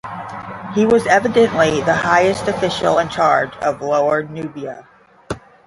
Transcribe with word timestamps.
He 0.73 0.83
was 0.83 1.05
evidently 1.05 1.79
the 1.81 1.93
highest 1.93 2.47
official 2.47 2.97
in 2.97 3.09
charge 3.09 3.55
of 3.57 3.83
Lower 3.83 4.23
Nubia. 4.23 4.87